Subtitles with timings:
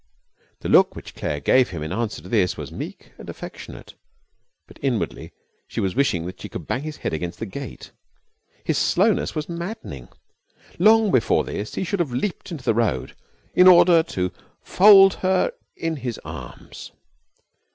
[0.61, 3.93] The look which Claire gave him in answer to this was meek and affectionate,
[4.65, 5.31] but inwardly
[5.67, 7.91] she was wishing that she could bang his head against the gate.
[8.63, 10.07] His slowness was maddening.
[10.79, 13.15] Long before this he should have leaped into the road
[13.53, 14.31] in order to
[14.63, 16.91] fold her in his arms.